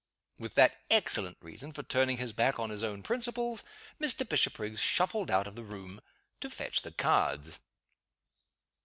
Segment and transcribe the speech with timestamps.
[0.39, 3.63] '"With that excellent reason for turning his back on his own principles,
[3.99, 4.27] Mr.
[4.27, 6.01] Bishopriggs shuffled out of the room
[6.39, 7.59] to fetch the cards.